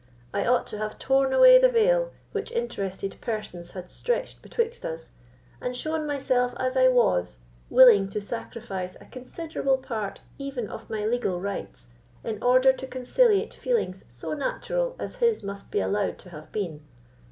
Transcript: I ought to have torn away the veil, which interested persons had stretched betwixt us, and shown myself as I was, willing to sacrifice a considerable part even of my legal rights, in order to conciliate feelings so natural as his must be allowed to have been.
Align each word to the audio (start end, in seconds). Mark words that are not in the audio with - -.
I 0.33 0.47
ought 0.47 0.65
to 0.65 0.79
have 0.79 0.97
torn 0.97 1.31
away 1.31 1.59
the 1.59 1.69
veil, 1.69 2.09
which 2.31 2.49
interested 2.51 3.15
persons 3.21 3.69
had 3.73 3.91
stretched 3.91 4.41
betwixt 4.41 4.83
us, 4.83 5.09
and 5.61 5.75
shown 5.77 6.07
myself 6.07 6.55
as 6.57 6.75
I 6.75 6.87
was, 6.87 7.37
willing 7.69 8.09
to 8.09 8.19
sacrifice 8.19 8.97
a 8.99 9.05
considerable 9.05 9.77
part 9.77 10.21
even 10.39 10.67
of 10.71 10.89
my 10.89 11.05
legal 11.05 11.39
rights, 11.39 11.89
in 12.23 12.41
order 12.41 12.73
to 12.73 12.87
conciliate 12.87 13.53
feelings 13.53 14.03
so 14.07 14.33
natural 14.33 14.95
as 14.97 15.17
his 15.17 15.43
must 15.43 15.69
be 15.69 15.79
allowed 15.79 16.17
to 16.17 16.31
have 16.31 16.51
been. 16.51 16.81